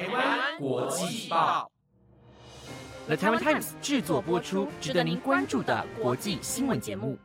[0.00, 1.70] 台湾国际报
[3.06, 7.18] ，The Taiwan Times 制作播出，值得您关注的国际新闻节目。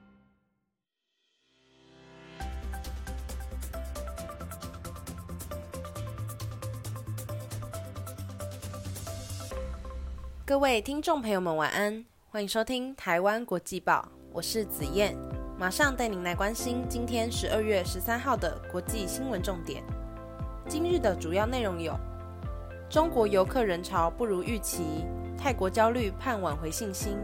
[10.46, 15.18] 各位听众朋友们，晚安，欢迎收听台湾国际报，我是子燕，
[15.58, 19.82] 马上带您来关心今天十二月十三号的国际新闻重点。
[20.68, 21.98] 今日的主要内容有：
[22.90, 25.06] 中国游客人潮不如预期，
[25.38, 27.18] 泰国焦虑盼挽回信心；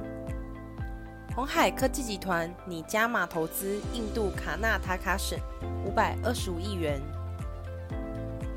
[1.35, 5.39] 红海科技集团拟加码投资印度卡纳塔卡省
[5.85, 6.99] 五百二十五亿元；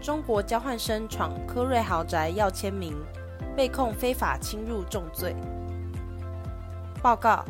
[0.02, 2.94] 中国交换生闯科瑞豪宅要签名。
[3.56, 5.32] 被控非法侵入重罪。
[7.00, 7.44] 报告：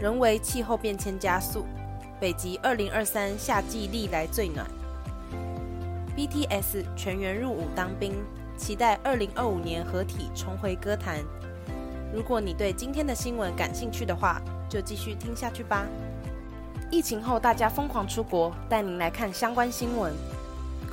[0.00, 1.64] 人为气候变迁加速，
[2.18, 4.66] 北极二零二三夏季历来最暖。
[6.16, 8.16] BTS 全员入伍当兵，
[8.56, 11.18] 期待二零二五年合体重回歌坛。
[12.14, 15.84] 如果你对今天的新闻感兴趣的话，就继续听下去吧。
[16.90, 20.12] 疫情后大家疯狂出国，带您来看相关新闻。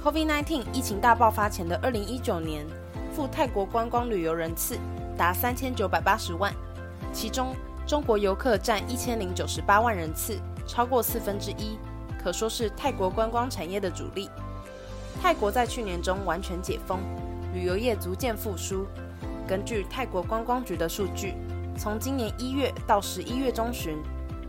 [0.04, 2.66] COVID-19 疫情大爆发前的二零一九年。
[3.14, 4.78] 赴泰国观光旅游人次
[5.18, 6.54] 达三千九百八十万，
[7.12, 7.54] 其中
[7.86, 11.78] 中国游客占一千零九十八万人次，超过四分之一，
[12.24, 14.30] 可说是泰国观光产业的主力。
[15.22, 17.00] 泰国在去年中完全解封，
[17.54, 18.86] 旅游业逐渐复苏。
[19.48, 21.34] 根据泰国观光局的数据，
[21.78, 23.98] 从今年一月到十一月中旬，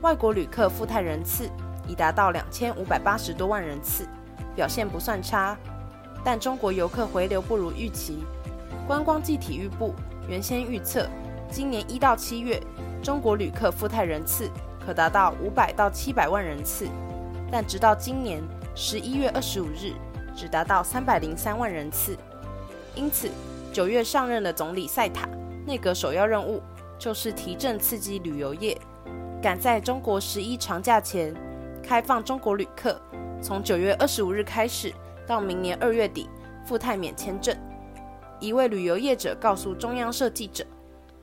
[0.01, 1.49] 外国旅客赴泰人次
[1.89, 4.07] 已达到两千五百八十多万人次，
[4.55, 5.57] 表现不算差。
[6.25, 8.23] 但中国游客回流不如预期。
[8.87, 9.93] 观光暨体育部
[10.29, 11.09] 原先预测，
[11.51, 12.63] 今年一到七月，
[13.03, 14.49] 中国旅客赴泰人次
[14.85, 16.87] 可达到五百到七百万人次，
[17.51, 18.41] 但直到今年
[18.77, 19.95] 十一月二十五日，
[20.37, 22.17] 只达到三百零三万人次。
[22.95, 23.29] 因此，
[23.73, 25.29] 九月上任的总理塞塔
[25.67, 26.61] 内阁首要任务
[26.99, 28.79] 就是提振刺激旅游业，
[29.43, 31.35] 赶在中国十一长假前
[31.83, 33.01] 开放中国旅客，
[33.41, 34.93] 从九月二十五日开始
[35.27, 36.29] 到明年二月底
[36.65, 37.57] 赴泰免签证。
[38.39, 40.65] 一位旅游业者告诉中央社记者：“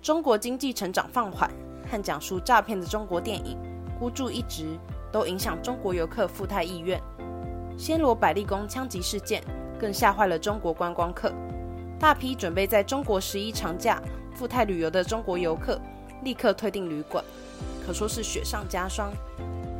[0.01, 1.51] 中国经济成长放缓
[1.89, 3.57] 和讲述诈骗的中国电影
[3.99, 4.77] 孤注一掷，
[5.11, 6.99] 都影响中国游客赴泰意愿。
[7.77, 9.43] 暹罗百丽宫枪击事件
[9.79, 11.31] 更吓坏了中国观光客，
[11.99, 14.01] 大批准备在中国十一长假
[14.33, 15.77] 赴泰旅游的中国游客
[16.23, 17.21] 立刻退订旅馆，
[17.85, 19.11] 可说是雪上加霜。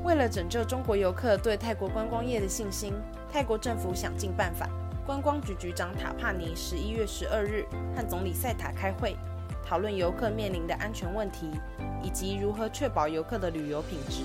[0.03, 2.94] 为了拯救中国游客对泰国观光业的信心，
[3.31, 4.68] 泰国政府想尽办法。”
[5.07, 7.66] 观光局局长塔帕尼十一月十二日
[7.96, 9.16] 和总理塞塔开会，
[9.66, 11.50] 讨论游客面临的安全问题，
[12.03, 14.22] 以及如何确保游客的旅游品质。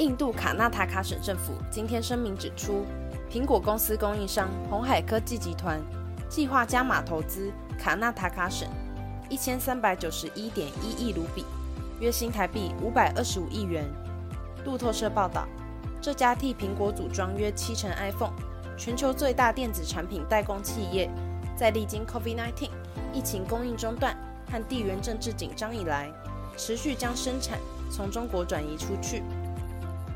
[0.00, 2.86] 印度卡纳塔卡省政府今天声明指出，
[3.30, 5.78] 苹果公司供应商红海科技集团
[6.26, 8.66] 计划加码投资卡纳塔卡省
[9.28, 11.44] 一千三百九十一点一亿卢比，
[12.00, 13.84] 约新台币五百二十五亿元。
[14.64, 15.46] 路透社报道，
[16.00, 18.32] 这家替苹果组装约七成 iPhone、
[18.78, 21.10] 全球最大电子产品代工企业，
[21.54, 22.70] 在历经 COVID-19
[23.12, 24.16] 疫情供应中断
[24.50, 26.10] 和地缘政治紧张以来，
[26.56, 27.58] 持续将生产
[27.90, 29.22] 从中国转移出去。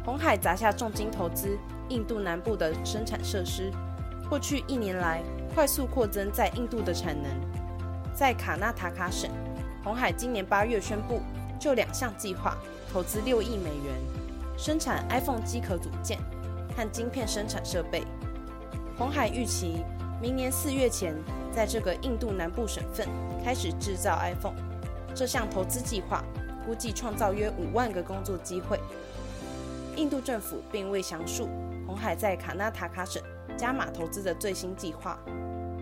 [0.04, 1.56] 红海砸下重金投资
[1.88, 3.72] 印度南部的生产设施，
[4.28, 5.22] 过去一年来
[5.54, 7.30] 快速扩增在印度的产能。
[8.14, 9.30] 在卡纳塔卡省，
[9.82, 11.20] 红海今年八月宣布
[11.58, 12.56] 就两项计划
[12.92, 13.94] 投资六亿美元。
[14.56, 16.18] 生产 iPhone 机壳组件
[16.76, 18.04] 和晶片生产设备。
[18.96, 19.82] 红海预期
[20.22, 21.14] 明年四月前，
[21.50, 23.08] 在这个印度南部省份
[23.42, 24.54] 开始制造 iPhone。
[25.14, 26.22] 这项投资计划
[26.64, 28.78] 估计创造约五万个工作机会。
[29.94, 31.48] 印度政府并未详述
[31.86, 33.22] 红海在卡纳塔卡省
[33.56, 35.18] 加码投资的最新计划。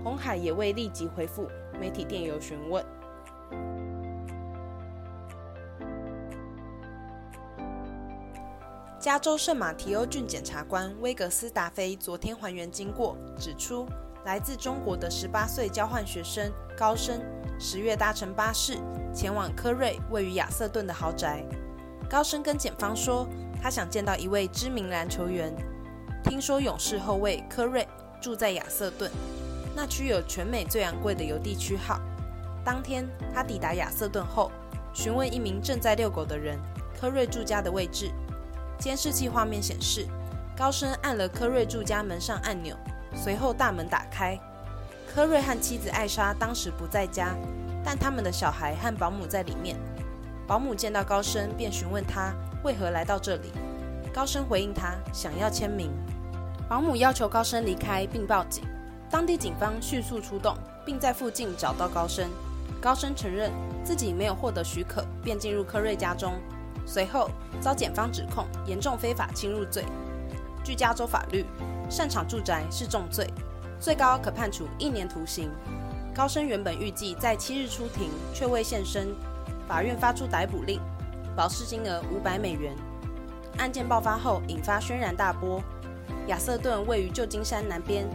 [0.04, 1.48] 红海也未立即回复
[1.80, 2.84] 媒体电邮询问。
[8.98, 13.86] 加州圣马提欧郡检察官威格斯达菲昨天还原经过，指出
[14.24, 17.20] 来自中国的十八岁交换学生高升
[17.58, 18.78] 十月搭乘巴士
[19.12, 21.44] 前往科瑞位于亚瑟顿的豪宅。
[22.08, 23.26] 高升跟检方说，
[23.62, 25.54] 他想见到一位知名篮球员，
[26.24, 27.86] 听说勇士后卫科瑞
[28.20, 29.08] 住在亚瑟顿，
[29.76, 32.00] 那区有全美最昂贵的邮递区号。
[32.64, 34.50] 当天他抵达亚瑟顿后，
[34.92, 36.58] 询问一名正在遛狗的人
[37.00, 38.10] 科瑞住家的位置。
[38.78, 40.08] 监视器画面显示，
[40.56, 42.76] 高升按了科瑞住家门上按钮，
[43.14, 44.36] 随后大门打开。
[45.14, 47.36] 科瑞和妻子艾莎当时不在家，
[47.84, 49.76] 但他们的小孩和保姆在里面。
[50.46, 52.32] 保姆见到高升，便询问他
[52.64, 53.52] 为何来到这里。
[54.12, 55.90] 高升回应他想要签名。
[56.68, 58.64] 保姆要求高升离开并报警，
[59.10, 60.54] 当地警方迅速出动，
[60.84, 62.28] 并在附近找到高升。
[62.80, 63.50] 高升承认
[63.84, 66.34] 自己没有获得许可便进入科瑞家中，
[66.84, 67.30] 随后
[67.60, 69.84] 遭检方指控严重非法侵入罪。
[70.64, 71.44] 据加州法律，
[71.88, 73.26] 擅闯住宅是重罪，
[73.80, 75.50] 最高可判处一年徒刑。
[76.14, 79.08] 高升原本预计在七日出庭，却未现身，
[79.72, 80.78] 法院发出逮捕令，
[81.34, 82.76] 保释金额五百美元。
[83.56, 85.62] 案件爆发后，引发轩然大波。
[86.26, 88.06] 亚瑟顿位于旧金山南边，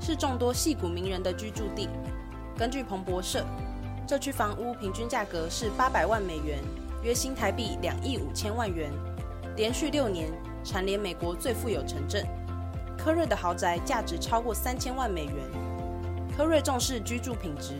[0.00, 1.86] 是众多戏骨名人的居住地。
[2.56, 3.44] 根据彭博社，
[4.06, 6.58] 这区房屋平均价格是八百万美元，
[7.02, 8.90] 约新台币两亿五千万元，
[9.54, 10.32] 连续六年
[10.64, 12.26] 蝉联美国最富有城镇。
[12.96, 15.34] 科瑞的豪宅价值超过三千万美元。
[16.34, 17.74] 科瑞重视居住品质，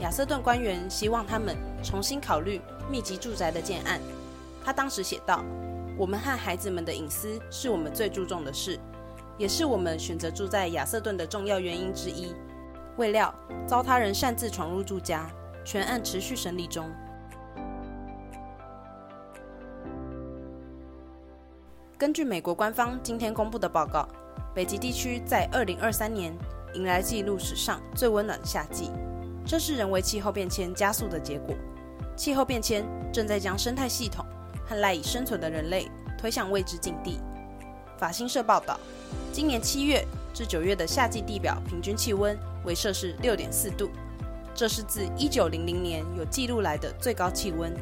[0.00, 2.60] 亚瑟顿官员希望他们重新考虑
[2.90, 4.00] 密集住宅的建案。
[4.64, 5.44] 他当时写道
[5.96, 8.78] ：“我们和孩子们的隐私是我们最注重的事，
[9.36, 12.34] 也是我们选择住在亚瑟顿的重要原因之一。”
[12.96, 13.34] 未料
[13.66, 15.30] 遭他人擅自闯入住家，
[15.64, 16.90] 全案持续审理中。
[21.98, 24.08] 根据美国官方今天公布的报告，
[24.54, 26.34] 北极地区在二零二三年。
[26.74, 28.92] 迎来记录史上最温暖的夏季，
[29.50, 31.56] 这是人为气候变迁加速的结果。
[32.14, 34.24] 气候变迁正在将生态系统
[34.64, 37.18] 和赖以生存的人类推向未知境地。
[37.98, 38.78] 法新社报道，
[39.32, 43.90] 今年七月至九月的夏季地表平均气温为摄氏六点四度，
[44.54, 47.74] 这是自一九零零年有记录来的最高气温。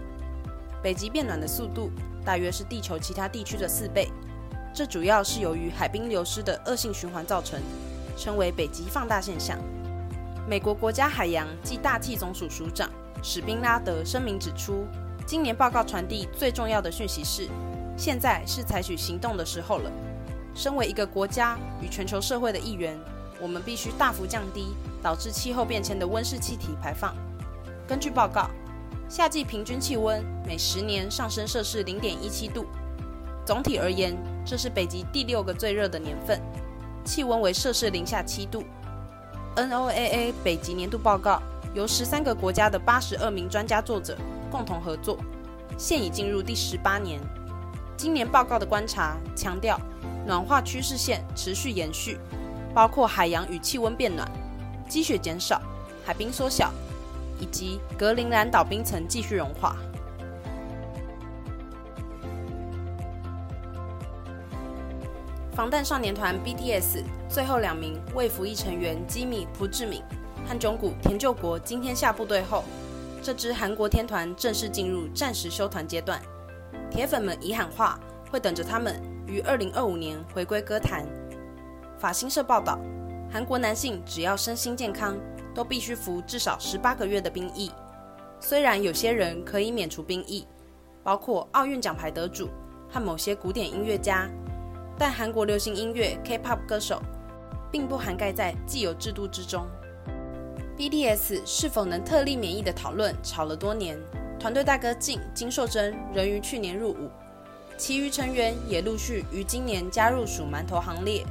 [0.82, 1.90] 北极变暖的速度
[2.24, 4.10] 大约是地球其他地区的四倍，
[4.72, 7.60] 这主要是由于海冰流失的恶性循环造成。
[8.16, 9.56] 称为北极放大现象。
[10.48, 12.88] 美国国家海洋及大气总署署长
[13.22, 14.86] 史宾拉德声明指出，
[15.26, 17.46] 今年报告传递最重要的讯息是，
[17.98, 19.92] 现在是采取行动的时候了。
[20.54, 22.98] 身为一个国家与全球社会的一员，
[23.38, 24.68] 我们必须大幅降低
[25.02, 27.14] 导致气候变迁的温室气体排放。
[27.86, 28.48] 根据报告，
[29.06, 32.64] 夏季平均气温每十年上升摄氏零点一七度。
[33.44, 34.16] 总体而言，
[34.46, 36.40] 这是北极第六个最热的年份。
[37.04, 38.64] 气温为摄氏零下七度。
[39.66, 41.42] NOAA 北极年度报告
[41.74, 44.16] 由十三个国家的八十二名专家作者
[44.50, 45.18] 共同合作，
[45.76, 47.20] 现已进入第十八年。
[47.96, 49.76] 今年报告的观察强调，
[50.24, 52.18] 暖化趋势线持续延续，
[52.72, 54.30] 包括海洋与气温变暖、
[54.88, 55.60] 积雪减少、
[56.06, 56.72] 海冰缩小，
[57.40, 59.76] 以及格陵兰岛冰层继续融化。
[65.58, 70.00] 防弹少年团 BTS 最后两名未服役成员基米朴智敏
[70.46, 72.62] 和中谷田救国今天下部队后，
[73.20, 76.22] 这支韩国天团正式进入暂时休团阶段。
[76.88, 77.98] 铁粉们已喊话，
[78.30, 81.04] 会等着他们于二零二五年回归歌坛。
[81.98, 82.78] 法新社报道，
[83.28, 85.16] 韩国男性只要身心健康，
[85.56, 87.72] 都必须服至少十八个月的兵役。
[88.38, 90.46] 虽然有些人可以免除兵役，
[91.02, 92.48] 包括奥运奖牌得主
[92.88, 94.30] 和某些古典音乐家。
[94.98, 97.00] 但韩国流行音乐 K-pop 歌手
[97.70, 99.66] 并不涵盖在既有制度之中。
[100.76, 103.98] BTS 是否能特例免疫的讨论吵了多年，
[104.38, 107.10] 团队大哥静金秀珍仍于去年入伍，
[107.76, 111.24] 其余成员也陆续于今年加入属馒头行列。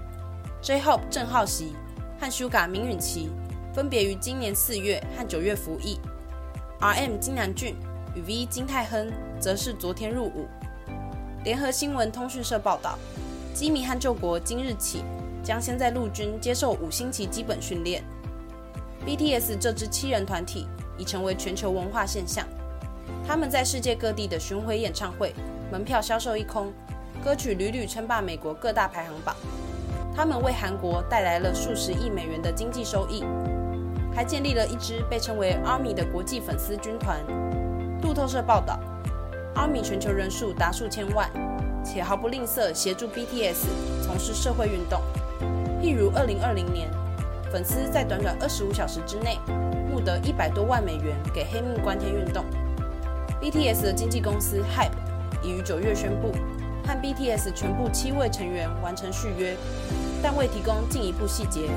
[0.62, 1.74] J-Hope 郑浩熙
[2.20, 3.30] 和 Suga 明允琪
[3.74, 6.00] 分别于今年四月和九月服役
[6.80, 7.76] ，RM 金南俊
[8.16, 10.48] 与 V 金泰亨则是昨天入伍。
[11.44, 12.98] 联合新闻通讯社报道。
[13.58, 15.04] 基米和救国今日起
[15.42, 18.04] 将先在陆军接受五星级基本训练。
[19.04, 22.46] BTS 这支七人团体已成为全球文化现象，
[23.28, 25.34] 他们在世界各地的巡回演唱会
[25.72, 26.72] 门票销售一空，
[27.24, 29.36] 歌曲屡屡称霸美国各大排行榜。
[30.16, 33.24] 他们为韩国带来了数十亿美元的经济收益，
[34.14, 37.26] 还建立了一支被称为 ARMY 的国际粉丝军团。
[38.04, 38.80] 路透社报道
[39.56, 41.28] ，ARMY 全球人数达数千万。
[41.84, 43.66] 且毫不吝啬协助 BTS
[44.02, 45.02] 从事社会运动，
[45.82, 46.90] 譬如2020年，
[47.52, 49.38] 粉丝在短短25小时之内
[49.90, 52.44] 募得一百多万美元给黑命关天运动。
[53.42, 54.92] BTS 的经纪公司 Hype
[55.44, 56.32] 已于九月宣布
[56.86, 59.56] 和 BTS 全部七位成员完成续约，
[60.22, 61.70] 但未提供进一步细节。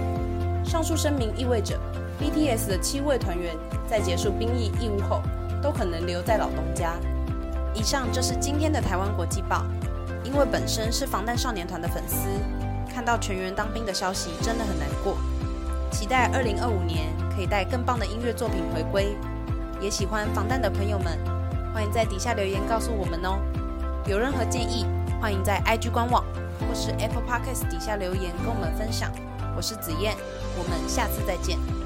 [0.64, 1.78] 上述声明意味着
[2.20, 3.54] BTS 的七位团员
[3.88, 5.22] 在结束兵役义务后
[5.62, 6.94] 都可能留在老东家。
[7.74, 9.64] 以上就是今天的台湾国际报。
[10.22, 12.16] 因为本身是防弹少年团的粉丝，
[12.92, 15.16] 看到全员当兵的消息真的很难过。
[15.90, 19.16] 期待二零二五年可以带更棒的音乐作品回归。
[19.80, 21.18] 也喜欢防弹的朋友们，
[21.72, 23.40] 欢迎在底下留言告诉我们哦。
[24.06, 24.86] 有任何建议，
[25.20, 26.22] 欢迎在 IG 官网
[26.60, 29.10] 或是 Apple Podcast 底下留言跟我们分享。
[29.56, 30.14] 我是子燕，
[30.58, 31.79] 我们下次再见。